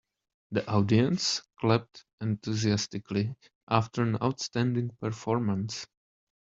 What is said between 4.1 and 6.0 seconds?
outstanding performance.